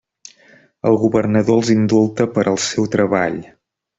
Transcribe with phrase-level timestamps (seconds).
[0.91, 3.41] El governador els indulta per al seu treball.